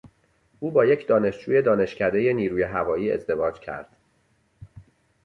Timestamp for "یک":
0.85-1.07